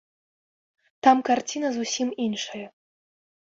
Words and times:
Там 1.09 1.21
карціна 1.29 1.69
зусім 1.77 2.09
іншая. 2.27 2.67